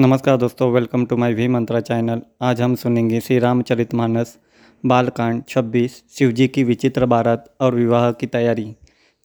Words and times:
नमस्कार 0.00 0.36
दोस्तों 0.36 0.72
welcome 0.72 1.04
to 1.06 1.16
my 1.16 1.34
V 1.34 1.48
Mantra 1.48 1.80
channel 1.80 2.20
आज 2.42 2.60
हम 2.62 2.74
सुनेंगे 2.74 3.20
श्री 3.20 3.38
रामचरितमानस 3.38 4.38
बालकांड 4.86 5.42
26 5.48 5.90
शिवजी 6.10 6.48
की 6.48 6.64
विचित्र 6.64 7.06
बारात 7.06 7.54
और 7.60 7.74
विवाह 7.74 8.12
की 8.12 8.26
तैयारी। 8.26 8.76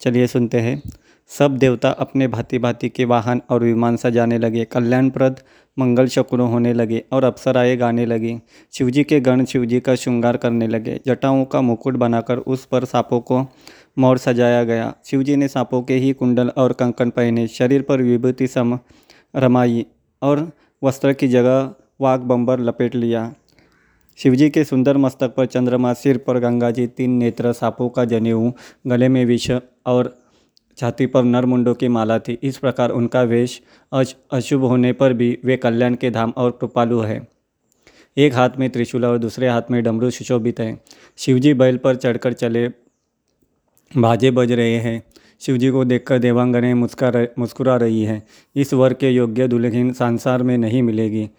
चलिए 0.02 0.28
सुनते 0.28 0.60
हैं। 0.60 0.82
सब 1.28 1.58
देवता 1.58 1.90
अपने 1.90 2.28
भांति 2.28 2.60
भांति 2.60 2.90
के 2.90 3.06
वाहन 3.06 3.42
और 3.50 3.64
विमान 3.64 3.98
सजाने 3.98 4.38
लगे, 4.38 4.66
कल्याणप्रद, 4.66 5.40
मंगल 5.80 6.08
शकुन 6.08 6.40
होने 6.40 6.74
लगे 6.74 7.04
और 7.12 7.24
अप्सराएँ 7.24 7.78
गाने 7.78 8.06
लगे। 8.06 8.42
शिवजी 8.72 9.04
के 9.04 9.20
गण 9.20 9.46
शिवजी 9.46 9.80
का 9.80 9.96
श्रृंगार 9.96 10.38
करने 10.38 10.68
लगे। 10.68 11.00
जटाओं 11.06 11.46
का 11.46 11.62
मुकुट 11.62 11.94
बनाकर 11.94 12.38
उस 12.38 12.66
पर 12.66 12.86
सांपों 12.86 13.22
को 13.22 13.46
मोर 14.00 14.18
सजाया 14.18 14.64
गया। 14.64 14.94
शिवजी 15.06 15.36
ने 15.36 15.48
सांपों 15.48 15.82
के 15.82 15.96
ही 15.96 16.14
कुंडल 16.14 16.48
और 16.48 16.74
कंकन 16.74 17.10
पहने। 17.10 17.48
शरीर 17.48 17.82
पर 17.82 18.02
विभूति 18.02 18.48
सम 18.48 18.80
रमाई 19.36 19.86
और 20.22 20.52
वस्त्र 20.84 21.14
की 21.14 21.28
जगह 21.28 21.74
वाघ 22.02 22.20
बम्बर 22.20 22.60
लपेट 22.60 22.96
लिया। 22.96 23.34
शिवजी 24.18 24.50
के 24.50 24.64
सुंदर 24.64 24.98
मस्तक 24.98 25.34
पर 25.36 25.46
चंद्रमा 25.46 25.94
सिर 25.94 26.18
पर 26.18 26.40
गंगा 26.40 26.72
जी 26.72 26.88
तीन 26.88 27.12
नेत्र 27.12 27.54
सांपों 27.54 27.90
का 27.90 28.06
जनेऊ 28.06 28.52
गले 28.88 29.10
में 29.10 29.26
विष 29.26 29.52
और 29.86 30.18
छाती 30.78 31.06
पर 31.06 31.24
नरमुंडों 31.24 31.74
की 31.74 31.88
माला 31.88 32.20
थी। 32.20 32.38
इस 32.44 32.58
प्रकार 32.58 32.90
उनका 32.90 33.22
वेश 33.22 33.62
अश, 33.94 34.16
अशुभ 34.32 34.64
होने 34.64 34.94
पर 34.94 35.14
भी 35.14 35.38
वे 35.46 35.58
कल्याण 35.58 35.96
के 35.96 36.12
धाम 36.12 36.34
और 36.38 36.52
कृपालु 36.52 37.00
है। 37.00 37.28
एक 38.18 38.34
हाथ 38.34 38.50
में 38.60 38.70
त्रिशूल 38.70 39.06
और 39.06 39.18
दूसरे 39.18 39.48
हाथ 39.50 39.62
में 39.72 39.84
डमरू 39.84 40.10
सुशोभित 40.10 40.60
है। 40.60 40.78
शिवजी 41.18 41.54
बैल 41.54 41.78
पर 41.78 41.96
चढ़कर 41.96 42.34
चले 42.34 42.68
बाजे 43.98 44.32
बज 44.32 44.52
रहे 44.52 44.76
हैं। 44.76 45.04
शिवजी 45.42 45.70
को 45.70 45.86
देखकर 45.86 46.20
देवांगने 46.20 46.74
मुस्कुरा 46.74 47.26
मुस्कुरा 47.40 47.76
रही 47.76 48.04
है। 48.04 48.22
इस 48.56 48.74
वर 48.74 48.94
के 48.94 49.10
योग्य 49.10 49.48
दुल्हन 49.48 49.92
संसार 49.94 50.44
में 50.44 50.58
नहीं 50.58 50.84
मिलेगी। 50.84 51.30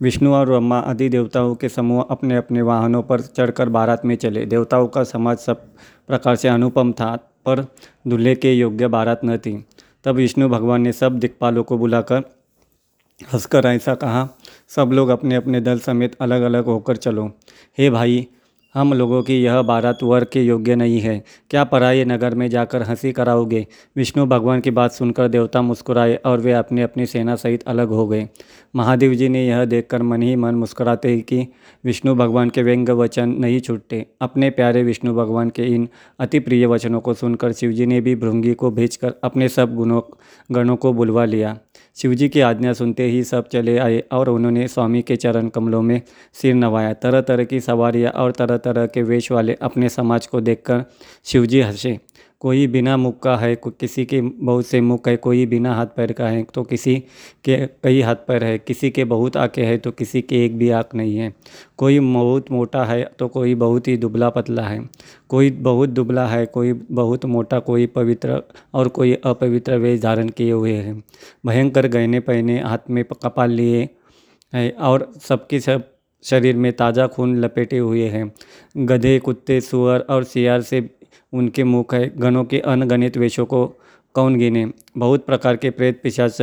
विष्णु 0.00 0.32
और 0.34 0.46
ब्रह्मा 0.46 0.78
आदि 0.78 1.08
देवताओं 1.08 1.54
के 1.54 1.68
समूह 1.68 2.06
अपने 2.10 2.36
अपने 2.36 2.62
वाहनों 2.62 3.02
पर 3.02 3.20
चढ़कर 3.20 3.68
बारात 3.68 4.04
में 4.04 4.14
चले। 4.16 4.44
देवताओं 4.46 4.88
का 4.88 5.04
समाज 5.04 5.38
सब 5.38 5.66
प्रकार 6.08 6.36
से 6.36 6.48
अनुपम 6.48 6.92
था, 6.92 7.16
पर 7.46 7.66
दूल्हे 8.06 8.34
के 8.34 8.52
योग्य 8.54 8.88
बारात 8.88 9.20
न 9.24 9.36
थी। 9.38 9.64
तब 10.04 10.14
विष्णु 10.14 10.48
भगवान 10.48 10.82
ने 10.82 10.92
सब 10.92 11.18
दिक्पालों 11.18 11.64
को 11.64 11.78
बुलाकर 11.78 12.22
हंसकर 13.32 13.66
ऐसा 13.66 13.94
कहा, 13.94 14.28
सब 14.68 14.90
लोग 14.92 15.08
अपने 15.08 15.34
अपने 15.34 15.60
दल 15.60 15.78
समेत 15.78 16.16
अलग 16.20 16.42
अलग 16.42 16.64
होकर 16.64 16.96
चलो। 16.96 17.32
हे 17.78 17.90
भाई 17.90 18.26
हम 18.78 18.92
लोगों 18.92 19.22
की 19.22 19.42
यह 19.42 19.62
बारात 19.62 20.02
वर 20.02 20.24
के 20.24 20.42
योग्य 20.42 20.76
नहीं 20.76 21.00
है। 21.00 21.24
क्या 21.50 21.64
पराये 21.64 22.04
नगर 22.04 22.34
में 22.34 22.50
जाकर 22.50 22.82
हँसी 22.82 23.12
कराओगे? 23.12 23.66
विष्णु 23.96 24.26
भगवान 24.26 24.60
की 24.60 24.70
बात 24.70 24.92
सुनकर 24.92 25.28
देवता 25.28 25.62
मुस्कुराए 25.62 26.14
और 26.14 26.40
वे 26.40 26.52
अपनी 26.52 26.80
अपनी 26.80 27.06
सेना 27.06 27.34
सहित 27.34 27.62
अलग 27.62 27.88
हो 27.88 28.08
गए। 28.08 28.28
महादेव 28.76 29.14
जी 29.14 29.28
ने 29.28 29.48
यह 29.48 29.64
देखकर 29.64 30.02
मन 30.02 30.22
ही 30.22 30.36
मन 30.36 30.54
मुस्कुराते 30.54 31.08
ही 31.08 31.20
कि 31.20 31.48
विष्णु 31.84 32.14
भगवान 32.14 32.50
के 32.50 32.62
व्यंग 32.62 32.88
वचन 32.88 33.28
नहीं 33.28 33.60
छूटते। 33.60 34.06
अपने 34.20 34.50
प्यारे 34.50 34.82
विष्णु 34.82 35.14
भगवान 35.14 35.50
के 35.50 35.62
इन 35.62 35.88
अति 36.18 36.38
प्रिय 36.38 36.66
वचनों 36.66 37.00
को 37.00 37.14
सुनकर 37.14 37.52
शिवजी 37.52 37.86
ने 37.86 38.00
भी 38.00 38.16
भृंगी 38.16 38.54
को 38.54 38.70
भेजकर 38.70 39.14
अपने 39.24 39.48
सब 39.48 39.74
गुणों, 39.74 40.00
गणों 40.52 40.76
को 40.76 40.92
बुलवा 40.92 41.24
लिया। 41.24 41.58
शिवजी 41.98 42.28
की 42.28 42.40
आज्ञा 42.40 42.72
सुनते 42.72 43.02
ही 43.02 43.24
सब 43.24 43.48
चले 43.48 43.78
आए 43.78 44.02
और 44.12 44.28
उन्होंने 44.28 44.68
स्वामी 44.68 45.02
के 45.02 45.16
चरण 45.16 45.48
कमलों 45.48 45.82
में 45.82 46.00
सिर 46.32 46.54
नवाया। 46.54 46.92
तरह 46.92 47.20
तरह 47.20 47.44
की 47.44 47.60
सवारियाँ 47.60 48.12
और 48.12 48.32
तरह 48.32 48.56
तरह 48.56 48.86
के 48.86 49.02
वेश 49.02 49.30
वाले 49.32 49.54
अपने 49.62 49.88
समाज 49.88 50.26
को 50.26 50.40
देखकर 50.40 50.84
शिवजी 51.24 51.60
हंसे। 51.60 51.98
कोई 52.42 52.66
बिना 52.66 52.96
मुख 52.96 53.18
का 53.22 53.36
है 53.36 53.54
किसी 53.58 54.04
के 54.06 54.20
बहुत 54.20 54.66
से 54.66 54.80
मुख 54.80 55.08
है, 55.08 55.16
कोई 55.16 55.44
बिना 55.46 55.74
हाथ 55.74 55.86
पैर 55.96 56.12
का 56.12 56.28
है 56.28 56.42
तो 56.44 56.62
किसी 56.64 56.94
के 57.44 57.56
कई 57.84 58.00
हाथ 58.02 58.16
पैर 58.28 58.44
है, 58.44 58.58
किसी 58.58 58.90
के 58.90 59.04
बहुत 59.04 59.36
आँखें 59.36 59.64
है 59.64 59.76
तो 59.78 59.90
किसी 59.92 60.22
के 60.22 60.44
एक 60.44 60.56
भी 60.58 60.68
आँख 60.70 60.94
नहीं 60.94 61.16
है। 61.16 61.32
कोई 61.78 61.98
बहुत 62.00 62.50
मोटा 62.50 62.84
है 62.84 63.02
तो 63.18 63.28
कोई 63.28 63.54
बहुत 63.56 63.88
ही 63.88 63.96
दुबला 63.96 64.28
पतला 64.30 64.62
है। 64.62 64.80
कोई 65.28 65.50
बहुत 65.50 65.88
दुबला 65.90 66.26
है, 66.26 66.44
कोई 66.46 66.72
बहुत 66.72 67.24
मोटा, 67.26 67.58
कोई 67.60 67.86
पवित्र 67.88 68.42
और 68.74 68.88
कोई 68.90 69.14
अपवित्र 69.16 69.76
वेश 69.76 70.00
धारण 70.00 70.28
किए 70.28 70.52
हुए 70.52 70.72
हैं। 70.72 71.02
भयंकर 71.46 71.86
गहने 71.88 72.20
पहने, 72.20 72.60
हाथ 72.60 72.90
में 72.90 73.04
कपाल 73.04 73.50
लिए 73.50 73.88
है 74.52 74.70
और 74.70 75.12
सबके 75.20 75.60
सब 75.60 75.90
शरीर 76.24 76.56
में 76.56 76.72
ताज़ा 76.72 77.06
खून 77.06 77.36
लपेटे 77.36 77.78
हुए 77.78 78.06
हैं। 78.08 78.32
गधे, 78.78 79.18
कुत्ते, 79.18 79.60
सुअर 79.60 80.00
और 80.00 80.24
सियार 80.24 80.60
से 80.62 80.80
उनके 81.32 81.64
मुख 81.64 81.94
है। 81.94 82.12
गणों 82.18 82.44
के 82.44 82.60
अनगणित 82.60 83.16
वेशों 83.18 83.46
को 83.46 83.66
कौन 84.14 84.36
गिने? 84.36 84.72
बहुत 84.98 85.26
प्रकार 85.26 85.56
के 85.56 85.70
प्रेत 85.70 86.00
पिशाच 86.02 86.40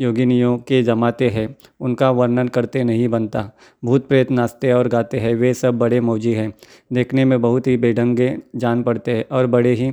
योगिनियों 0.00 0.58
के 0.58 0.82
जमाते 0.82 1.28
हैं। 1.28 1.56
उनका 1.80 2.10
वर्णन 2.10 2.48
करते 2.48 2.84
नहीं 2.84 3.08
बनता। 3.08 3.50
भूत 3.84 4.08
प्रेत 4.08 4.30
नाचते 4.30 4.72
और 4.72 4.88
गाते 4.88 5.18
हैं। 5.18 5.34
वे 5.34 5.54
सब 5.54 5.78
बड़े 5.78 6.00
मौजी 6.00 6.32
हैं। 6.32 6.52
देखने 6.92 7.24
में 7.24 7.40
बहुत 7.40 7.66
ही 7.66 7.76
बेढंगे 7.76 8.38
जान 8.56 8.82
पड़ते 8.82 9.10
हैं 9.10 9.24
और 9.32 9.46
बड़े 9.46 9.72
ही 9.74 9.92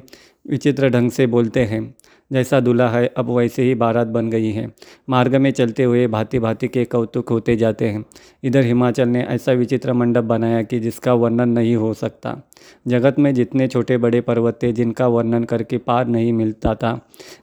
विचित्र 0.50 0.90
ढंग 0.90 1.12
से 1.12 1.28
बोलते 1.28 1.60
हैं। 1.60 1.96
जैसा 2.32 2.60
दूल्हा 2.60 2.90
है, 2.90 3.14
अब 3.18 3.30
वैसे 3.30 3.64
ही 3.64 3.76
बारात 3.76 4.08
बन 4.08 4.30
गई 4.30 4.52
है। 4.52 4.72
मार्ग 5.10 5.36
में 5.36 5.52
चलते 5.52 5.84
हुए 5.84 6.08
भांति 6.08 6.40
भांति 6.40 6.68
के 6.68 6.86
कौतुक 6.86 7.30
होते 7.30 7.56
जाते 7.56 7.88
हैं। 7.90 8.06
इधर 8.44 8.64
हिमाचल 8.64 9.08
ने 9.08 9.22
ऐसा 9.24 9.52
विचित्र 9.52 9.94
मंडप 9.94 10.24
बनाया 10.24 10.62
कि 10.64 10.80
जिसका 10.80 11.14
वर्णन 11.14 11.50
नहीं 11.50 11.76
हो 11.76 11.94
सकता। 11.94 12.49
जगत 12.88 13.20
में 13.20 13.34
जितने 13.34 13.68
छोटे 13.68 13.98
बड़े 13.98 14.22
पर्वत 14.22 14.60
थे, 14.64 14.72
जिनका 14.72 15.08
वर्णन 15.08 15.44
करके 15.44 15.78
पार 15.78 16.08
नहीं 16.08 16.34
मिलता 16.34 16.76
था, 16.76 17.00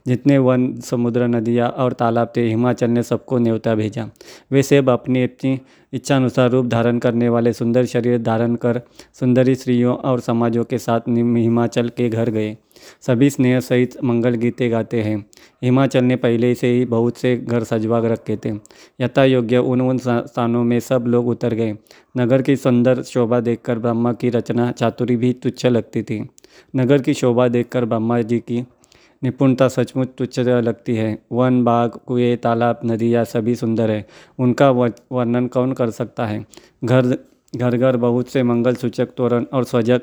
जितने 0.07 0.37
वन, 0.37 0.73
समुद्र, 0.75 1.27
नदियाँ 1.27 1.69
और 1.69 1.93
तालाब 1.93 2.33
थे, 2.37 2.47
हिमाचल 2.47 2.89
ने 2.89 3.03
सबको 3.03 3.37
न्योता 3.37 3.75
भेजा। 3.75 4.09
वे 4.51 4.63
सब 4.63 4.89
अपनी 4.89 5.23
अपनी 5.23 5.59
इच्छानुसार 5.93 6.49
रूप 6.49 6.65
धारण 6.65 6.99
करने 6.99 7.29
वाले 7.29 7.53
सुंदर 7.53 7.85
शरीर 7.85 8.21
धारण 8.21 8.55
कर 8.55 8.81
सुंदरी 9.19 9.55
स्त्रियों 9.55 9.95
और 9.95 10.19
समाजों 10.19 10.63
के 10.63 10.77
साथ 10.77 10.99
हिमाचल 11.09 11.89
के 11.89 12.09
घर 12.09 12.29
गए। 12.29 12.57
सभी 13.01 13.29
स्नेह 13.29 13.59
सहित 13.59 14.03
मंगल 14.03 14.35
गीते 14.35 14.69
गाते 14.69 15.01
हैं। 15.01 15.25
हिमाचल 15.63 16.03
ने 16.03 16.15
पहले 16.15 16.55
से 16.55 16.67
ही 16.67 16.85
बहुत 16.85 17.17
से 17.17 17.35
घर 17.37 17.63
सजवा 17.63 17.99
रखे 17.99 18.37
थे। 18.45 18.49
यथा 19.01 19.23
योग्य 19.23 19.57
उन 19.57 19.81
उन 19.81 19.97
स्थानों 19.97 20.63
में 20.63 20.79
सब 20.79 21.05
लोग 21.07 21.27
उतर 21.27 21.53
गए। 21.53 21.77
नगर 22.17 22.41
की 22.41 22.55
सुंदर 22.55 23.01
शोभा 23.03 23.39
देखकर 23.39 23.79
ब्रह्मा 23.79 24.13
की 24.13 24.29
रचना 24.29 24.71
चातुरी 24.71 25.15
भी 25.15 25.33
तुच्छ 25.33 25.65
लगती 25.65 26.03
थी। 26.03 26.29
नगर 26.75 27.01
की 27.01 27.13
शोभा 27.13 27.47
देखकर 27.47 27.85
ब्रह्मा 27.85 28.21
जी 28.21 28.39
की 28.39 28.65
निपुणता 29.23 29.67
सचमुच 29.67 30.07
तुच्छ 30.17 30.39
लगती 30.39 30.95
है। 30.95 31.17
वन 31.31 31.63
बाग, 31.63 31.91
कुएँ, 32.05 32.35
तालाब 32.35 32.79
नदियाँ 32.85 33.23
सभी 33.25 33.55
सुंदर 33.55 33.91
है। 33.91 34.05
उनका 34.39 34.69
वर्णन 34.71 35.47
कौन 35.47 35.73
कर 35.73 35.89
सकता 35.89 36.25
है? 36.25 36.45
घर 36.83 37.17
घर 37.55 37.77
घर 37.77 37.97
बहुत 37.97 38.29
से 38.29 38.43
मंगल 38.43 38.75
सूचक 38.75 39.09
तोरण 39.17 39.45
और 39.53 39.63
स्वजक 39.63 40.01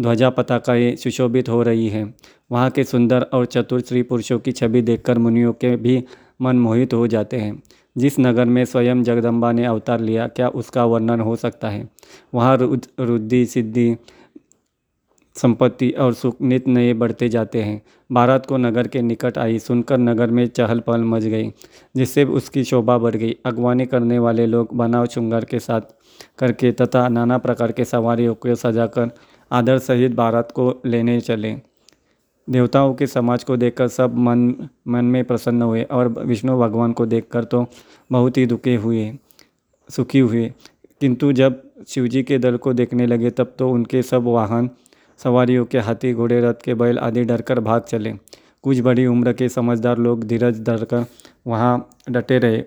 ध्वजा 0.00 0.30
पताकाएँ 0.30 0.96
सुशोभित 0.96 1.48
हो 1.48 1.62
रही 1.62 1.88
हैं। 1.88 2.14
वहाँ 2.52 2.70
के 2.70 2.84
सुंदर 2.84 3.22
और 3.22 3.46
चतुर 3.46 3.80
स्त्री 3.80 4.02
पुरुषों 4.02 4.38
की 4.38 4.52
छवि 4.52 4.82
देखकर 4.82 5.18
मुनियों 5.18 5.52
के 5.52 5.76
भी 5.76 6.04
मन 6.42 6.58
मोहित 6.58 6.94
हो 6.94 7.06
जाते 7.06 7.36
हैं। 7.36 7.62
जिस 7.98 8.20
नगर 8.20 8.44
में 8.44 8.64
स्वयं 8.64 9.02
जगदम्बा 9.02 9.52
ने 9.52 9.64
अवतार 9.64 10.00
लिया, 10.00 10.26
क्या 10.26 10.48
उसका 10.48 10.84
वर्णन 10.84 11.20
हो 11.20 11.36
सकता 11.36 11.68
है? 11.68 11.88
वहाँ 12.34 12.56
रुद्धि, 13.00 13.46
सिद्धि, 13.46 13.96
संपत्ति 15.36 15.90
और 15.90 16.14
सुख 16.14 16.36
नित 16.42 16.68
नए 16.68 16.92
बढ़ते 16.94 17.28
जाते 17.28 17.62
हैं। 17.62 17.82
भारत 18.12 18.46
को 18.46 18.56
नगर 18.56 18.88
के 18.88 19.02
निकट 19.02 19.38
आई 19.38 19.58
सुनकर 19.58 19.98
नगर 19.98 20.30
में 20.30 20.46
चहल 20.46 20.80
पहल 20.80 21.04
मच 21.04 21.22
गई, 21.22 21.52
जिससे 21.96 22.24
उसकी 22.24 22.64
शोभा 22.64 22.98
बढ़ 22.98 23.16
गई। 23.16 23.36
अगवानी 23.44 23.86
करने 23.86 24.18
वाले 24.18 24.46
लोग 24.46 24.68
बनाव 24.74 25.06
श्रृंगार 25.06 25.44
के 25.44 25.58
साथ 25.58 25.80
करके 26.38 26.72
तथा 26.72 27.08
नाना 27.08 27.38
प्रकार 27.38 27.72
के 27.72 27.84
सवारियों 27.84 28.34
को 28.34 28.54
सजाकर 28.54 29.10
आदर 29.50 29.78
सहित 29.78 30.14
भारत 30.14 30.48
को 30.54 30.82
लेने 30.86 31.20
चले। 31.20 31.54
देवताओं 32.48 32.94
के 32.94 33.06
समाज 33.06 33.44
को 33.44 33.56
देखकर 33.56 33.88
सब 33.88 34.16
मन 34.16 34.54
मन 34.88 35.04
में 35.04 35.24
प्रसन्न 35.24 35.62
हुए 35.62 35.82
और 35.82 36.08
विष्णु 36.08 36.58
भगवान 36.58 36.92
को 36.92 37.06
देखकर 37.06 37.44
तो 37.44 37.66
बहुत 38.12 38.36
ही 38.36 38.46
दुखे 38.46 38.74
हुए, 38.76 39.12
सुखी 39.88 40.18
हुए। 40.18 40.52
किंतु 41.00 41.32
जब 41.32 41.62
शिवजी 41.88 42.22
के 42.22 42.38
दल 42.38 42.56
को 42.56 42.72
देखने 42.72 43.06
लगे, 43.06 43.30
तब 43.30 43.54
तो 43.58 43.70
उनके 43.70 44.02
सब 44.02 44.24
वाहन, 44.24 44.70
सवारियों 45.20 45.64
के 45.64 45.78
हाथी, 45.78 46.12
घोड़े, 46.14 46.40
रथ 46.40 46.62
के 46.64 46.74
बैल 46.74 46.98
आदि 46.98 47.24
डरकर 47.24 47.60
भाग 47.60 47.82
चले। 47.82 48.12
कुछ 48.62 48.80
बड़ी 48.80 49.06
उम्र 49.06 49.32
के 49.32 49.48
समझदार 49.48 49.98
लोग 49.98 50.24
धीरज 50.24 50.60
धरकर 50.60 51.04
वहाँ 51.46 51.88
डटे 52.10 52.38
रहे। 52.38 52.62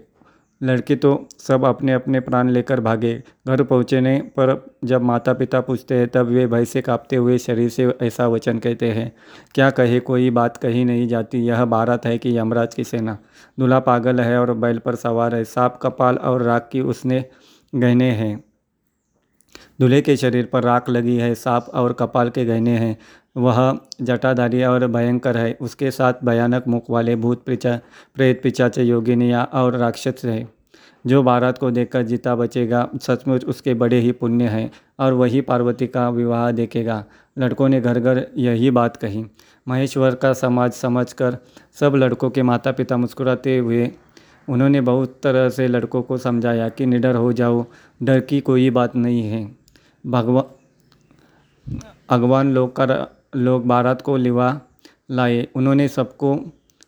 लड़के 0.63 0.95
तो 0.95 1.27
सब 1.39 1.65
अपने 1.65 1.94
अपने 1.94 2.19
प्राण 2.19 2.50
लेकर 2.50 2.80
भागे। 2.80 3.13
घर 3.48 3.63
पहुँचने 3.63 4.18
पर 4.38 4.75
जब 4.83 5.01
माता 5.01 5.33
पिता 5.33 5.62
पूछते 5.62 5.95
हैं, 5.95 6.07
तब 6.07 6.25
वे 6.25 6.45
भय 6.48 6.65
से 6.65 6.81
कांपते 6.81 7.15
हुए 7.15 7.38
शरीर 7.38 7.69
से 7.69 7.88
ऐसा 8.01 8.27
वचन 8.27 8.60
कहते 8.60 8.92
हैं, 8.92 9.12
क्या 9.56 9.69
कहे, 9.69 10.00
कोई 10.00 10.30
बात 10.30 10.57
कही 10.57 10.86
नहीं 10.86 11.07
जाती। 11.07 11.39
यह 11.39 11.65
बारात 11.65 12.06
है 12.06 12.18
कि 12.18 12.38
यमराज 12.38 12.75
की 12.75 12.83
सेना 12.83 13.18
दूल्हा 13.60 13.80
पागल 13.80 14.21
है 14.21 14.39
और 14.39 14.54
बैल 14.54 14.77
पर 14.77 14.95
सवार 14.95 15.36
है। 15.36 15.44
सांप, 15.44 15.80
कपाल 15.81 16.15
और 16.15 16.42
राख 16.42 16.69
की 16.71 16.81
उसने 16.81 17.24
गहने 17.74 18.12
हैं। 18.12 18.44
दूल्हे 19.80 20.01
के 20.01 20.15
शरीर 20.18 20.45
पर 20.45 20.63
राख 20.63 20.89
लगी 20.89 21.15
है। 21.18 21.33
सांप 21.36 21.65
और 21.74 21.94
कपाल 21.94 22.30
के 22.30 22.45
गहने 22.45 22.77
हैं। 22.77 22.98
वह 23.35 23.77
जटाधारी 24.01 24.63
और 24.63 24.88
भयंकर 24.88 25.38
है। 25.38 25.57
उसके 25.62 25.91
साथ 25.91 26.13
भयानक 26.24 26.68
मुख 26.68 26.89
वाले 26.89 27.15
भूत 27.15 27.44
पिचा, 27.45 27.80
प्रेत 28.15 28.41
पिचाचे 28.44 28.83
योगिनिया 28.83 29.44
और 29.44 29.75
राक्षस 29.75 30.21
है 30.25 30.47
जो 31.06 31.21
बारात 31.24 31.57
को 31.57 31.69
देखकर 31.71 32.01
जीता 32.01 32.35
बचेगा, 32.35 32.88
सचमुच 33.01 33.45
उसके 33.45 33.74
बड़े 33.74 34.00
ही 34.00 34.12
पुण्य 34.12 34.47
हैं 34.47 34.71
और 35.00 35.13
वही 35.13 35.41
पार्वती 35.41 35.88
का 35.88 36.09
विवाह 36.09 36.51
देखेगा। 36.51 37.03
लड़कों 37.38 37.68
ने 37.69 37.81
घर 37.81 38.00
घर 38.00 38.25
यही 38.38 38.71
बात 38.71 38.97
कही। 38.97 39.25
महेश्वर 39.68 40.15
का 40.15 40.31
समाज 40.33 40.71
समझकर 40.71 41.38
सब 41.79 41.95
लड़कों 41.95 42.29
के 42.29 42.41
माता 42.41 42.71
पिता 42.71 42.97
मुस्कुराते 42.97 43.57
हुए 43.57 43.91
उन्होंने 44.50 44.81
बहुत 44.81 45.19
तरह 45.24 45.50
से 45.50 45.68
लड़कों 45.68 46.01
को 46.01 46.18
समझाया 46.18 46.69
कि 46.69 46.86
निडर 46.86 47.15
हो 47.15 47.33
जाओ, 47.33 47.65
डर 48.03 48.19
की 48.19 48.39
कोई 48.41 48.69
बात 48.69 48.95
नहीं 48.95 49.21
है। 49.24 49.44
भगवान 50.06 51.75
भगवान 52.09 52.53
लोग 52.53 52.75
कर 52.75 52.91
लोग 53.35 53.65
बारात 53.68 54.01
को 54.01 54.18
लिवा 54.18 54.59
लाए। 55.12 55.47
उन्होंने 55.56 55.88
सबको 55.88 56.38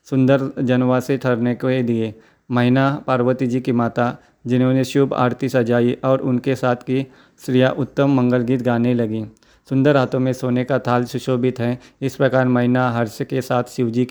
सुंदर 0.10 0.50
जनवासे 0.60 1.18
ठहरने 1.18 1.54
के 1.56 1.82
दिए। 1.84 2.14
मैना 2.50 3.04
पार्वती 3.08 3.48
जी 3.48 3.62
की 3.62 3.72
माता, 3.72 4.16
जिन्होंने 4.48 4.84
शुभ 4.84 5.14
आरती 5.14 5.50
सजाई 5.50 5.98
और 6.04 6.22
उनके 6.22 6.56
साथ 6.56 6.76
की 6.76 7.06
श्रिया 7.46 7.70
उत्तम 7.70 8.14
मंगल 8.16 8.42
गीत 8.42 8.62
गाने 8.62 8.94
लगी। 8.94 9.24
सुंदर 9.70 9.98
हाथों 9.98 10.20
में 10.20 10.32
सोने 10.34 10.64
का 10.64 10.80
थाल 10.80 11.06
सुशोभित 11.06 11.60
है। 11.60 11.78
इस 12.02 12.16
प्रकार 12.16 12.48
मैना 12.48 12.90
हर्ष 12.92 13.22
के 13.22 13.42
साथ 13.42 13.64
शिवजी 13.64 14.08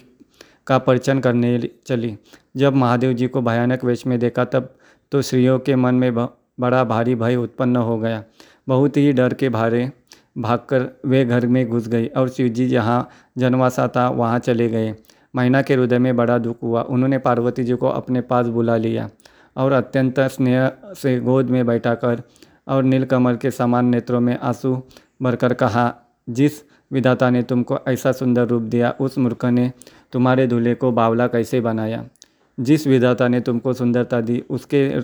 का 0.67 0.79
परिचन 0.79 1.19
करने 1.19 1.59
चली। 1.87 2.17
जब 2.57 2.75
महादेव 2.75 3.13
जी 3.13 3.27
को 3.27 3.43
भयानक 3.43 3.85
वेश 3.85 4.07
में 4.07 4.19
देखा 4.19 4.45
तब 4.45 4.75
तो 5.13 5.23
स्त्रियों 5.23 5.59
के 5.59 5.77
मन 5.77 5.95
में 5.95 6.15
बड़ा 6.15 6.83
भारी 6.85 7.15
भय 7.15 7.37
उत्पन्न 7.37 7.77
हो 7.77 7.99
गया। 7.99 8.23
बहुत 8.69 8.97
ही 8.97 9.13
डर 9.13 9.35
के 9.35 9.49
भारे 9.49 9.91
भागकर 10.39 10.89
वे 11.07 11.25
घर 11.25 11.47
में 11.47 11.69
घुस 11.69 11.89
गई 11.89 12.07
और 12.07 12.29
शिवजी 12.29 12.69
जहाँ 12.69 13.09
जनवासा 13.39 13.89
था, 13.89 14.09
वहाँ 14.09 14.39
चले 14.39 14.69
गए। 14.69 14.95
मैना 15.37 15.63
के 15.63 15.75
हृदय 15.75 15.99
में 15.99 16.17
बड़ा 16.17 16.39
दुख 16.39 16.63
हुआ। 16.63 16.83
उन्होंने 16.83 17.19
पार्वती 17.19 17.65
जी 17.65 17.75
को 17.75 17.89
अपने 17.89 18.21
पास 18.21 18.47
बुला 18.47 18.77
लिया 18.77 19.11
और 19.57 19.73
अत्यंत 19.73 20.21
स्नेह 20.21 20.73
से 20.87 21.21
गोद 21.21 21.51
में 21.51 21.67
बैठाकर 21.67 22.23
और 22.69 22.83
नीलकमल 22.83 23.37
के 23.37 23.51
समान 23.51 23.87
नेत्रों 23.87 24.21
में 24.21 24.39
आँसू 24.39 24.83
भरकर 25.23 25.55
कहा, 25.55 25.95
जिस 26.29 26.53
विधाता 26.93 27.31
ने 27.31 27.43
तुमको 27.43 27.79
ऐसा 27.89 28.13
सुंदर 28.13 28.47
रूप 28.47 28.63
दिया, 28.63 28.95
उस 29.01 29.19
मूर्ख 29.19 29.45
ने 29.45 29.73
तुम्हारे 30.13 30.47
दूल्हे 30.47 30.75
को 30.75 30.93
बावला 30.93 31.27
कैसे 31.27 31.61
बनाया? 31.61 32.05
जिस 32.61 32.87
विधाता 32.87 33.29
ने 33.29 33.41
तुमको 33.41 33.73
सुंदरता 33.73 34.21
दी, 34.21 34.45
उसके, 34.51 34.95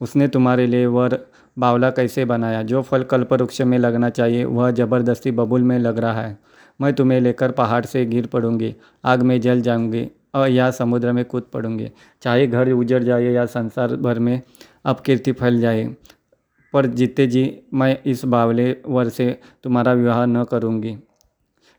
उसने 0.00 0.28
तुम्हारे 0.28 0.66
लिए 0.66 0.86
वर 0.86 1.26
बावला 1.56 1.90
कैसे 1.90 2.24
बनाया? 2.24 2.62
जो 2.62 2.82
फल 2.82 3.02
कल्प 3.02 3.32
वृक्ष 3.32 3.60
में 3.62 3.78
लगना 3.78 4.10
चाहिए, 4.10 4.44
वह 4.44 4.70
ज़बरदस्ती 4.70 5.30
बबुल 5.30 5.62
में 5.62 5.78
लग 5.78 5.98
रहा 5.98 6.22
है। 6.22 6.36
मैं 6.80 6.92
तुम्हें 6.92 7.20
लेकर 7.20 7.50
पहाड़ 7.52 7.84
से 7.84 8.04
गिर 8.06 8.26
पड़ूँगी, 8.26 8.74
आग 9.04 9.22
में 9.22 9.40
जल 9.40 9.60
जाऊँगी 9.60 10.08
और 10.34 10.48
या 10.48 10.70
समुद्र 10.70 11.12
में 11.12 11.24
कूद 11.24 11.42
पड़ूँगी। 11.52 11.90
चाहे 12.22 12.46
घर 12.46 12.70
उजड़ 12.72 13.02
जाए 13.02 13.32
या 13.32 13.44
संसार 13.46 13.96
भर 13.96 14.18
में 14.18 14.40
अपकीर्ति 14.84 15.32
फैल 15.32 15.60
जाए, 15.60 15.84
पर 16.74 16.86
जीते 16.86 17.26
जी, 17.26 17.60
मैं 17.74 17.98
इस 18.06 18.24
बावले 18.24 18.76
वर 18.86 19.08
से 19.08 19.38
तुम्हारा 19.64 19.92
विवाह 19.92 20.24
न 20.26 20.44
करूँगी। 20.44 20.96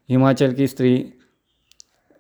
हिमाचल 0.10 0.54
की 0.54 0.68
स्त्री, 0.68 1.14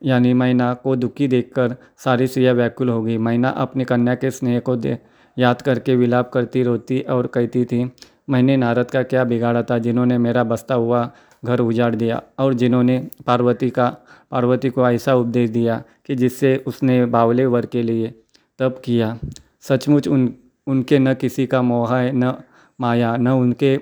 यानी 0.01 0.33
मैना 0.33 0.73
को 0.73 0.95
दुखी 0.95 1.27
देखकर 1.27 1.75
सारी 1.97 2.27
स्त्रियाँ 2.27 2.53
व्याकुल 2.53 2.89
हो 2.89 3.01
गई। 3.03 3.17
मैना 3.17 3.49
अपनी 3.49 3.83
कन्या 3.83 4.15
के 4.15 4.31
स्नेह 4.31 4.59
को 4.59 4.75
दे 4.75 4.97
याद 5.37 5.61
करके 5.61 5.95
विलाप 5.95 6.29
करती 6.29 6.63
रोती 6.63 6.99
और 6.99 7.27
कहती 7.27 7.65
थी, 7.65 7.91
मैंने 8.29 8.57
नारद 8.57 8.91
का 8.91 9.03
क्या 9.03 9.23
बिगाड़ा 9.23 9.63
था 9.63 9.77
जिन्होंने 9.77 10.17
मेरा 10.17 10.43
बसता 10.43 10.75
हुआ 10.75 11.11
घर 11.45 11.59
उजाड़ 11.59 11.95
दिया 11.95 12.21
और 12.39 12.53
जिन्होंने 12.53 13.07
पार्वती 13.27 13.69
का, 13.69 13.97
पार्वती 14.31 14.69
को 14.69 14.89
ऐसा 14.89 15.15
उपदेश 15.15 15.49
दिया 15.49 15.83
कि 16.05 16.15
जिससे 16.15 16.63
उसने 16.67 17.05
बावले 17.05 17.45
वर 17.45 17.65
के 17.65 17.83
लिए 17.83 18.21
तब 18.59 18.81
किया। 18.85 19.19
सचमुच 19.61 20.07
उन, 20.07 20.33
उनके 20.67 20.99
न 20.99 21.13
किसी 21.13 21.47
का 21.47 21.61
मोह 21.61 21.97
है, 21.97 22.11
न 22.15 22.33
माया, 22.81 23.17
न 23.17 23.27
उनके 23.27 23.79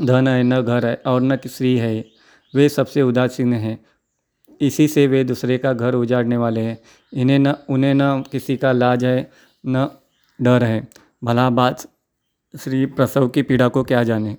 धन 0.00 0.28
है, 0.28 0.42
न 0.42 0.62
घर 0.62 0.86
है 0.86 1.02
और 1.06 1.22
न 1.22 1.36
स्त्री 1.46 1.76
है। 1.76 2.04
वे 2.54 2.68
सबसे 2.68 3.02
उदासीन 3.02 3.52
हैं। 3.52 3.86
इसी 4.60 4.88
से 4.88 5.06
वे 5.06 5.24
दूसरे 5.24 5.58
का 5.58 5.72
घर 5.72 5.94
उजाड़ने 5.94 6.36
वाले 6.36 6.60
हैं। 6.60 6.78
इन्हें 7.14 7.38
न, 7.38 7.54
उन्हें 7.68 7.94
न 7.94 8.24
किसी 8.32 8.56
का 8.56 8.72
लाज 8.72 9.04
है, 9.04 9.30
न 9.66 9.88
डर 10.42 10.64
है। 10.64 10.88
भला 11.24 11.50
बात 11.50 11.80
श्री 12.54 12.86
प्रसव 12.86 13.28
की 13.28 13.42
पीड़ा 13.42 13.68
को 13.68 13.82
क्या 13.82 14.02
जाने? 14.02 14.36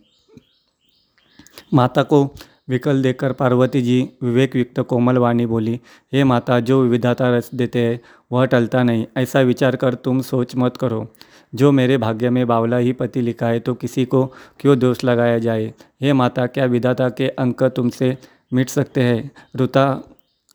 माता 1.73 2.03
को 2.03 2.33
विकल 2.69 3.01
देखकर 3.01 3.33
पार्वती 3.33 3.81
जी 3.81 4.09
विवेक 4.23 4.55
युक्त 4.55 4.79
कोमल 4.79 5.17
वाणी 5.17 5.45
बोली, 5.45 5.79
हे 6.13 6.23
माता, 6.23 6.59
जो 6.59 6.81
विविधता 6.81 7.37
रस 7.37 7.49
देते 7.55 7.79
हैं, 7.79 7.99
वह 8.31 8.45
टलता 8.45 8.83
नहीं। 8.83 9.05
ऐसा 9.17 9.41
विचार 9.41 9.75
कर 9.75 9.93
तुम 9.93 10.21
सोच 10.21 10.55
मत 10.55 10.77
करो। 10.77 11.13
जो 11.55 11.71
मेरे 11.71 11.97
भाग्य 11.97 12.29
में 12.29 12.47
बावला 12.47 12.77
ही 12.77 12.93
पति 12.93 13.21
लिखा 13.21 13.47
है 13.47 13.59
तो 13.59 13.73
किसी 13.73 14.05
को 14.05 14.25
क्यों 14.59 14.79
दोष 14.79 15.03
लगाया 15.03 15.39
जाए? 15.39 15.73
हे 16.01 16.13
माता, 16.13 16.47
क्या 16.47 16.65
विधाता 16.65 17.09
के 17.09 17.29
अंक 17.29 17.63
तुमसे 17.63 18.17
मिट 18.53 18.69
सकते 18.69 19.01
हैं? 19.01 19.31
रुता 19.55 20.03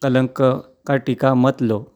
कलंक 0.03 0.35
का 0.87 0.97
टीका 0.97 1.35
मत 1.35 1.63
लो। 1.63 1.92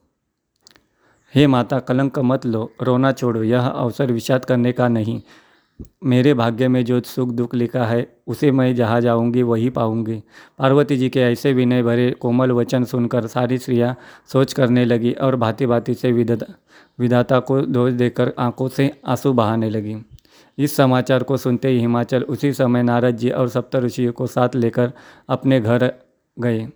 हे 1.34 1.46
माता, 1.46 1.78
कलंक 1.78 2.18
मत 2.18 2.46
लो, 2.46 2.72
रोना 2.82 3.12
छोड़ो, 3.12 3.42
यह 3.42 3.66
अवसर 3.66 4.12
विषाद 4.12 4.44
करने 4.44 4.72
का 4.72 4.88
नहीं। 4.88 5.20
मेरे 6.04 6.34
भाग्य 6.34 6.68
में 6.68 6.84
जो 6.84 7.00
सुख 7.00 7.28
दुख 7.28 7.54
लिखा 7.54 7.84
है, 7.84 8.16
उसे 8.26 8.50
मैं 8.50 8.74
जहाँ 8.74 9.00
जाऊँगी, 9.00 9.42
वही 9.42 9.70
पाऊँगी। 9.70 10.22
पार्वती 10.58 10.96
जी 10.96 11.08
के 11.08 11.20
ऐसे 11.20 11.52
विनय 11.52 11.82
भरे 11.82 12.10
कोमल 12.10 12.50
वचन 12.50 12.84
सुनकर 12.84 13.26
सारी 13.26 13.58
स्त्रियाँ 13.58 13.96
सोच 14.32 14.52
करने 14.52 14.84
लगी 14.84 15.12
और 15.12 15.36
भांति 15.36 15.66
भांति 15.66 15.94
से 15.94 16.12
विधाता 16.12 16.46
विधाता 16.98 17.40
को 17.40 17.60
दोष 17.60 17.92
देकर 17.92 18.32
आँखों 18.38 18.68
से 18.68 19.00
आँसू 19.06 19.32
बहाने 19.32 19.70
लगी। 19.70 19.96
इस 20.58 20.76
समाचार 20.76 21.22
को 21.22 21.36
सुनते 21.36 21.68
ही 21.68 21.78
हिमाचल 21.78 22.22
उसी 22.22 22.52
समय 22.52 22.82
नारद 22.82 23.16
जी 23.16 23.30
और 23.30 23.48
सप्त 23.48 23.76
ऋषियों 23.76 24.12
को 24.12 24.26
साथ 24.26 24.54
लेकर 24.54 24.92
अपने 25.28 25.60
घर 25.60 25.92
गए। 26.38 26.68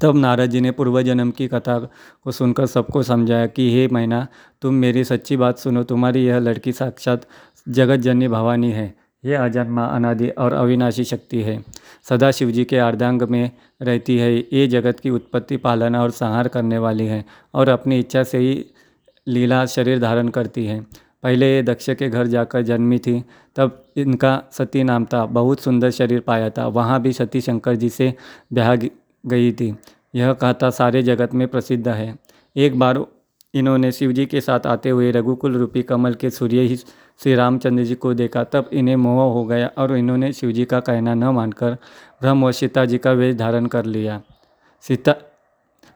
तब 0.00 0.16
नारद 0.16 0.46
जी 0.46 0.60
ने 0.60 0.70
पूर्व 0.70 1.02
जन्म 1.02 1.30
की 1.30 1.48
कथा 1.48 1.78
को 2.22 2.32
सुनकर 2.32 2.66
सबको 2.66 3.02
समझाया 3.02 3.46
कि, 3.46 3.72
हे 3.72 3.88
मैना, 3.88 4.26
तुम 4.62 4.74
मेरी 4.74 5.04
सच्ची 5.04 5.36
बात 5.36 5.58
सुनो। 5.58 5.82
तुम्हारी 5.82 6.26
यह 6.26 6.38
लड़की 6.38 6.72
साक्षात 6.72 7.26
जगत 7.68 7.96
जननी 7.96 8.28
भवानी 8.28 8.70
है। 8.70 8.94
ये 9.24 9.34
अजन्मा 9.34 9.84
अनादि 9.84 10.28
और 10.28 10.52
अविनाशी 10.52 11.04
शक्ति 11.04 11.42
है। 11.42 11.64
सदा 12.08 12.30
शिव 12.30 12.50
जी 12.50 12.64
के 12.64 12.76
अर्धांग 12.76 13.22
में 13.22 13.50
रहती 13.82 14.18
है। 14.18 14.38
ये 14.38 14.66
जगत 14.66 15.00
की 15.00 15.10
उत्पत्ति, 15.10 15.56
पालना 15.56 16.02
और 16.02 16.10
संहार 16.10 16.48
करने 16.48 16.78
वाली 16.78 17.06
है 17.06 17.24
और 17.54 17.68
अपनी 17.68 17.98
इच्छा 17.98 18.22
से 18.22 18.38
ही 18.38 18.66
लीला 19.28 19.66
शरीर 19.66 20.00
धारण 20.00 20.28
करती 20.28 20.66
है। 20.66 20.86
पहले 21.22 21.56
ये 21.56 21.62
दक्ष 21.62 21.90
के 21.90 22.08
घर 22.08 22.26
जाकर 22.26 22.62
जन्मी 22.62 22.98
थी। 22.98 23.24
तब 23.56 23.84
इनका 23.96 24.42
सती 24.52 24.84
नाम 24.84 25.04
था। 25.04 25.26
बहुत 25.26 25.60
सुंदर 25.60 25.90
शरीर 25.90 26.20
पाया 26.20 26.50
था। 26.50 26.66
वहाँ 26.66 27.02
भी 27.02 27.12
सती 27.12 27.40
शंकर 27.40 27.74
जी 27.74 27.88
से 27.88 28.14
ब्याह 28.52 28.76
गई 29.26 29.52
थी। 29.52 29.74
यह 30.14 30.32
कहता, 30.32 30.70
सारे 30.70 31.02
जगत 31.02 31.34
में 31.34 31.48
प्रसिद्ध 31.48 31.88
है। 31.88 32.16
एक 32.56 32.78
बार 32.78 33.04
इन्होंने 33.54 33.92
शिवजी 33.92 34.26
के 34.26 34.40
साथ 34.40 34.66
आते 34.66 34.90
हुए 34.90 35.10
रघुकुल 35.10 35.56
रूपी 35.56 35.82
कमल 35.82 36.14
के 36.14 36.30
सूर्य 36.30 36.60
ही 36.60 36.76
श्री 36.76 37.34
रामचंद्र 37.34 37.84
जी 37.84 37.94
को 37.94 38.14
देखा, 38.14 38.44
तब 38.44 38.70
इन्हें 38.72 38.96
मोह 38.96 39.32
हो 39.32 39.44
गया 39.44 39.70
और 39.78 39.96
इन्होंने 39.96 40.32
शिवजी 40.32 40.64
का 40.64 40.80
कहना 40.80 41.14
न 41.14 41.24
मानकर 41.24 41.76
ब्रह्म 42.20 42.44
और 42.44 42.52
सीता 42.52 42.84
जी 42.84 42.98
का 42.98 43.12
वेश 43.12 43.34
धारण 43.34 43.66
कर 43.66 43.84
लिया। 43.84 44.20
सीता, 44.82 45.14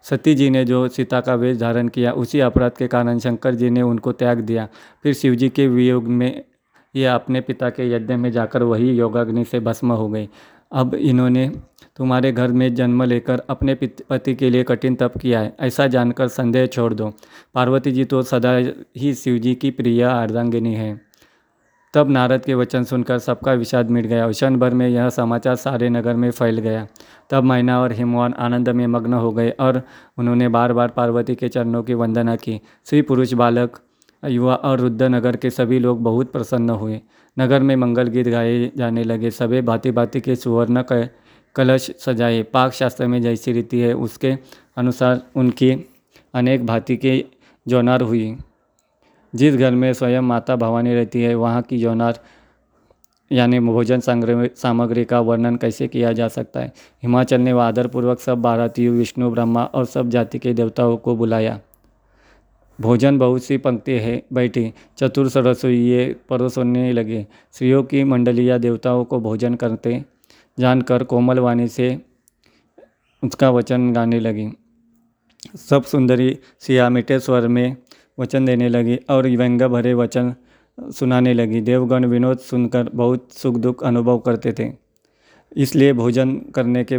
सती 0.03 0.35
जी 0.35 0.51
ने 0.51 0.65
जो 0.65 0.89
सीता 0.89 1.21
का 1.21 1.35
वेश 1.35 1.59
धारण 1.59 1.89
किया, 1.89 2.13
उसी 2.13 2.41
अपराध 2.41 2.73
के 2.73 2.89
कारण 2.89 3.19
शंकर 3.19 3.55
जी 3.55 3.71
ने 3.71 3.83
उनको 3.83 4.13
त्याग 4.13 4.41
दिया। 4.41 4.69
फिर 5.03 5.15
शिव 5.15 5.35
जी 5.35 5.49
के 5.49 5.69
वियोग 5.69 6.05
में 6.05 6.45
ये 6.95 7.07
अपने 7.07 7.41
पिता 7.41 7.71
के 7.71 7.91
यज्ञ 7.93 8.15
में 8.15 8.31
जाकर 8.33 8.63
वही 8.63 8.91
योगाग्नि 8.91 9.45
से 9.45 9.61
भस्म 9.61 9.93
हो 9.93 10.09
गई। 10.09 10.29
अब 10.73 10.95
इन्होंने 10.95 11.49
तुम्हारे 11.97 12.33
घर 12.33 12.49
में 12.49 12.75
जन्म 12.75 13.03
लेकर 13.03 13.43
अपने 13.51 13.75
पति 14.11 14.35
के 14.35 14.51
लिए 14.51 14.63
कठिन 14.63 14.95
तप 14.95 15.19
किया 15.19 15.41
है। 15.41 15.57
ऐसा 15.61 15.87
जानकर 15.87 16.29
संदेह 16.29 16.67
छोड़ 16.67 16.95
दो। 16.95 17.13
पार्वती 17.55 17.93
जी 17.93 18.05
तो 18.05 18.23
सदा 18.23 18.57
ही 18.97 19.15
शिव 19.15 19.39
जी 19.39 19.55
की 19.55 19.71
प्रिय 19.71 20.03
अर्धांगिनी 20.03 20.75
है। 20.75 21.01
तब 21.95 22.11
नारद 22.11 22.45
के 22.45 22.55
वचन 22.55 22.85
सुनकर 22.85 23.19
सबका 23.19 23.53
विषाद 23.53 23.91
मिट 23.91 24.07
गया। 24.07 24.31
क्षण 24.31 24.57
भर 24.57 24.75
में 24.75 24.89
यह 24.89 25.09
समाचार 25.09 25.57
सारे 25.57 25.89
नगर 25.89 26.15
में 26.15 26.31
फैल 26.31 26.59
गया। 26.59 26.87
तब 27.31 27.45
मैना 27.45 27.81
और 27.81 27.93
हिमवान 27.93 28.35
आनंद 28.35 28.69
में 28.69 28.87
मग्न 28.87 29.13
हो 29.13 29.33
गए 29.33 29.51
और 29.51 29.83
उन्होंने 30.19 30.49
बार 30.49 30.73
बार 30.73 30.89
पार्वती 30.89 31.35
के 31.35 31.49
चरणों 31.49 31.83
की 31.83 31.95
वंदना 31.95 32.37
की। 32.37 32.61
स्त्री 32.85 33.03
पुरुष 33.03 33.33
बालक 33.33 33.81
युवा 34.23 34.55
और 34.55 34.81
रुद्र 34.81 35.09
नगर 35.09 35.37
के 35.37 35.51
सभी 35.51 35.79
लोग 35.79 36.03
बहुत 36.03 36.33
प्रसन्न 36.33 36.71
हुए। 36.71 37.01
नगर 37.39 37.63
में 37.63 37.75
मंगल 37.77 38.07
गीत 38.07 38.29
गाए 38.29 38.71
जाने 38.77 39.05
लगे। 39.05 39.31
सभी 39.31 39.61
भांति 39.61 39.91
भांति 39.91 40.21
के 40.21 40.37
सुवर्ण 40.37 40.83
कलश 41.55 41.91
सजाए। 41.99 42.43
पाक 42.43 42.73
शास्त्र 42.73 43.07
में 43.07 43.21
जैसी 43.23 43.53
रीति 43.53 43.81
है, 43.81 43.93
उसके 43.95 44.35
अनुसार 44.77 45.23
उनकी 45.37 45.71
अनेक 46.35 46.67
भांति 46.67 46.97
के 46.97 47.25
जौनार 47.69 48.01
हुई। 48.01 48.37
जिस 49.35 49.55
घर 49.55 49.71
में 49.71 49.93
स्वयं 49.93 50.21
माता 50.21 50.57
भवानी 50.57 50.95
रहती 50.95 51.23
है, 51.23 51.35
वहाँ 51.35 51.63
की 51.63 51.79
जौनार, 51.79 52.19
यानी 53.33 53.61
भोजन 53.61 54.01
सामग्री 54.01 55.05
का 55.05 55.21
वर्णन 55.21 55.57
कैसे 55.57 55.89
किया 55.89 56.13
जा 56.13 56.29
सकता 56.29 56.61
है? 56.61 56.73
हिमाचल 57.03 57.41
ने 57.41 57.51
आदरपूर्वक 57.51 58.21
सब 58.21 58.43
भारतीय, 58.43 58.89
विष्णु, 58.89 59.31
ब्रह्मा 59.31 59.65
और 59.65 59.85
सब 59.85 60.09
जाति 60.09 60.39
के 60.39 60.53
देवताओं 60.55 60.97
को 60.97 61.17
बुलाया। 61.17 61.61
भोजन 62.81 63.19
बहुत 63.19 63.45
सी 63.45 63.57
पंक्ति 63.59 63.93
है, 63.93 64.23
बैठी। 64.33 64.73
चतुर 64.99 65.31
रसोइये 65.37 66.17
परोसने 66.29 66.93
लगे। 66.93 67.27
स्त्रियों 67.53 67.83
की 67.83 68.05
मंडलियाँ 68.05 68.59
देवताओं 68.59 69.05
को 69.05 69.21
भोजन 69.21 69.55
करते 69.55 70.05
जानकर 70.59 71.03
कोमल 71.03 71.39
वाणी 71.39 71.69
से 71.69 72.01
उसका 73.23 73.51
वचन 73.51 73.93
गाने 73.93 74.21
लगी। 74.21 74.49
सब 75.57 75.83
सुंदरी 75.83 76.39
सिया 76.59 76.89
मीठे 76.91 77.19
स्वर 77.21 77.49
में 77.49 77.77
वचन 78.19 78.45
देने 78.45 78.69
लगी 78.69 78.97
और 79.11 79.29
व्यंग 79.29 79.63
भरे 79.63 79.95
वचन 79.95 80.35
सुनाने 80.81 81.35
लगी। 81.35 81.61
देवगण 81.61 82.05
विनोद 82.05 82.39
सुनकर 82.39 82.89
बहुत 82.95 83.33
सुख 83.33 83.55
दुख 83.55 83.85
अनुभव 83.85 84.19
करते 84.19 84.53
थे। 84.53 84.73
इसलिए 85.57 85.93
भोजन 85.93 86.37
करने 86.55 86.85
के, 86.85 86.99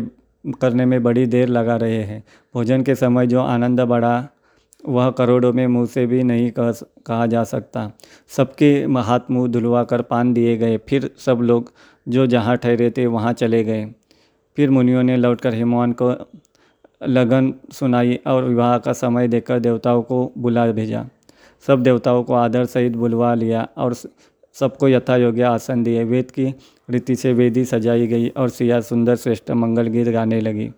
करने 0.62 0.86
में 0.86 1.04
बड़ी 1.04 1.26
देर 1.26 1.48
लगा 1.48 1.76
रहे 1.76 2.04
हैं। 2.04 2.24
भोजन 2.54 2.84
के 2.84 2.96
समय 2.96 3.28
जो 3.28 3.42
आनंद 3.42 3.82
बढ़ा 3.82 4.28
वह 4.84 5.10
करोड़ों 5.12 5.52
में 5.54 5.66
मुँह 5.68 5.86
से 5.86 6.06
भी 6.06 6.24
नहीं 6.24 6.50
कह 6.52 6.72
कहा 7.06 7.26
जा 7.26 7.44
सकता। 7.44 7.92
सबके 8.28 8.72
हाथ 9.00 9.32
मुँह 9.32 9.48
धुलवा 9.48 9.84
कर 9.84 10.02
पान 10.02 10.34
दिए 10.34 10.58
गए। 10.58 10.78
फिर 10.78 11.10
सब 11.18 11.42
लोग 11.42 11.72
जो 12.08 12.26
जहाँ 12.28 12.56
ठहरे 12.58 12.90
थे 12.98 13.06
वहाँ 13.08 13.34
चले 13.34 13.64
गए। 13.64 13.86
फिर 14.58 14.70
मुनियों 14.70 15.04
ने 15.04 15.18
लौटकर 15.18 15.54
हिमवान 15.54 15.92
को 15.92 16.14
लगन 17.02 17.54
सुनाई 17.74 18.20
और 18.28 18.44
विवाह 18.44 18.78
का 18.78 18.94
समय 18.94 19.28
देकर 19.28 19.60
देवताओं 19.60 20.02
को 20.02 20.32
बुला 20.38 20.66
भेजा। 20.72 21.06
सब 21.68 21.84
देवताओं 21.84 22.24
को 22.24 22.34
आदर 22.34 22.66
सहित 22.66 22.96
बुलवा 22.96 23.34
लिया 23.34 23.68
और 23.78 23.94
सबको 23.94 24.88
यथा 24.90 25.16
योग्य 25.18 25.44
आसन 25.44 25.84
दिए। 25.84 26.04
वेद 26.04 26.32
की 26.32 26.46
रीति 26.90 27.16
से 27.16 27.34
वेदी 27.34 27.66
सजाई 27.66 28.08
गई 28.08 28.28
और 28.28 28.50
सिया 28.50 28.80
सुंदर 28.82 29.16
श्रेष्ठ 29.16 29.52
मंगल 29.52 29.88
गीत 29.88 30.08
गाने 30.08 30.40
लगी। 30.42 30.70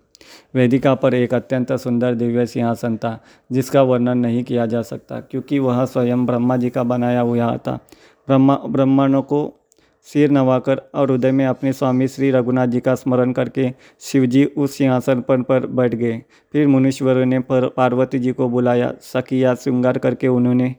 वेदिका 0.56 0.96
पर 0.96 1.14
एक 1.14 1.34
अत्यंत 1.34 1.74
सुंदर 1.74 2.16
दिव्य 2.16 2.46
सिंहासन 2.46 2.98
था 2.98 3.24
जिसका 3.52 3.82
वर्णन 3.82 4.18
नहीं 4.18 4.44
किया 4.44 4.66
जा 4.66 4.82
सकता 4.82 5.20
क्योंकि 5.20 5.60
वह 5.60 5.86
स्वयं 5.86 6.26
ब्रह्मा 6.26 6.58
जी 6.58 6.70
का 6.70 6.84
बनाया 6.84 7.22
हुआ 7.22 7.58
था। 7.58 7.80
ब्रह्मा 8.28 8.56
ब्राह्मणों 8.70 9.22
को 9.22 9.58
सिर 10.04 10.32
नवाकर 10.32 10.82
और 10.96 11.12
हृदय 11.12 11.32
में 11.32 11.46
अपने 11.46 11.74
स्वामी 11.74 12.08
श्री 12.08 12.32
रघुनाथ 12.32 12.68
जी 12.68 12.80
का 12.80 12.96
स्मरण 12.96 13.32
करके 13.32 13.74
शिवजी 14.00 14.46
उस 14.46 14.78
सिंहासन 14.78 15.22
पर, 15.22 15.42
पर 15.42 15.66
बैठ 15.66 15.96
गए। 15.96 16.22
फिर 16.54 16.68
मुनीश्वरों 16.68 17.26
ने 17.26 17.40
पर 17.40 17.68
पार्वती 17.68 18.20
जी 18.20 18.32
को 18.32 18.50
बुलाया 18.50 18.94
सखिया 19.02 19.56
श्रृंगार 19.56 19.98
करके 19.98 20.28
उन्होंने 20.28 20.76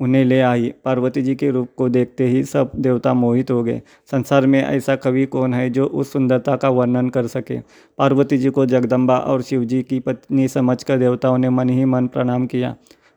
उन्हें 0.00 0.24
ले 0.24 0.40
आई। 0.40 0.72
पार्वती 0.84 1.22
जी 1.22 1.34
के 1.34 1.50
रूप 1.50 1.68
को 1.76 1.88
देखते 1.88 2.26
ही 2.26 2.42
सब 2.44 2.70
देवता 2.76 3.14
मोहित 3.14 3.50
हो 3.50 3.62
गए। 3.62 3.80
संसार 4.10 4.46
में 4.46 4.62
ऐसा 4.62 4.96
कवि 4.96 5.24
कौन 5.26 5.54
है 5.54 5.68
जो 5.70 5.86
उस 5.86 6.12
सुंदरता 6.12 6.56
का 6.56 6.68
वर्णन 6.68 7.08
कर 7.08 7.26
सके? 7.26 7.58
पार्वती 7.98 8.38
जी 8.38 8.50
को 8.50 8.66
जगदम्बा 8.66 9.18
और 9.18 9.42
शिव 9.42 9.64
जी 9.64 9.82
की 9.82 10.00
पत्नी 10.00 10.48
समझकर 10.48 10.98
देवताओं 10.98 11.38
ने 11.38 11.50
मन 11.50 11.68
ही 11.68 11.84
मन 11.84 12.06
प्रणाम 12.06 12.46
किया। 12.46 12.74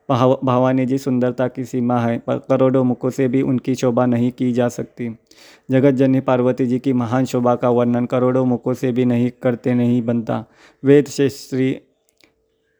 भाव, 0.09 0.39
भवानी 0.43 0.85
जी 0.85 0.97
सुंदरता 0.97 1.47
की 1.47 1.65
सीमा 1.65 1.99
है, 1.99 2.17
पर 2.17 2.37
करोड़ों 2.49 2.83
मुखों 2.83 3.09
से 3.09 3.27
भी 3.27 3.41
उनकी 3.41 3.75
शोभा 3.75 4.05
नहीं 4.05 4.31
की 4.31 4.51
जा 4.51 4.67
सकती। 4.67 5.09
जगत 5.71 5.91
जननी 5.91 6.19
पार्वती 6.19 6.65
जी 6.65 6.79
की 6.79 6.93
महान 6.93 7.25
शोभा 7.25 7.55
का 7.55 7.69
वर्णन 7.69 8.05
करोड़ों 8.05 8.45
मुखों 8.45 8.73
से 8.73 8.91
भी 8.91 9.05
नहीं 9.05 9.29
करते 9.43 9.73
नहीं 9.73 10.01
बनता। 10.01 10.43
वेद 10.83 11.05
से 11.05 11.29
श्री, 11.29 11.79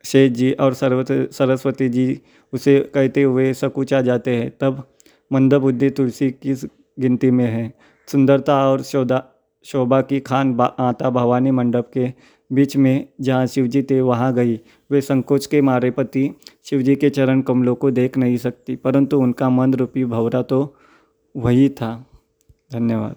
शेष 0.06 0.32
जी 0.32 0.51
और 0.51 0.74
सरस्वती 0.74 1.89
जी 1.89 2.22
उसे 2.53 2.79
कहते 2.94 3.24
हुए 3.24 3.53
सकुचा 3.53 4.01
जाते 4.01 4.36
हैं। 4.36 4.51
तब 4.62 4.84
मंदबुद्धि 5.32 5.89
तुलसी 5.89 6.29
की 6.32 6.53
गिनती 7.00 7.32
में 7.32 7.46
है? 7.46 7.74
सुंदरता 8.08 8.63
और 8.70 8.82
शोधा 8.82 9.24
शोभा 9.65 10.01
की 10.01 10.20
खान 10.20 10.60
आता 10.62 11.10
भवानी 11.10 11.51
मंडप 11.51 11.89
के 11.94 12.08
बीच 12.51 12.75
में 12.77 13.08
जहाँ 13.22 13.48
शिवजी 13.48 13.82
थे, 13.84 14.01
वहाँ 14.01 14.34
गई। 14.34 14.60
वे 14.91 15.01
संकोच 15.01 15.46
के 15.46 15.62
मारे 15.62 15.91
पति 15.91 16.29
शिवजी 16.65 16.96
के 16.96 17.10
चरण 17.10 17.41
कमलों 17.41 17.75
को 17.75 17.91
देख 17.91 18.18
नहीं 18.18 18.38
सकती, 18.38 18.75
परंतु 18.75 19.20
उनका 19.20 19.50
मन 19.50 19.74
रूपी 19.74 20.06
भवरा 20.06 20.41
तो 20.41 20.75
वही 21.36 21.70
था। 21.70 22.06
धन्यवाद। 22.74 23.15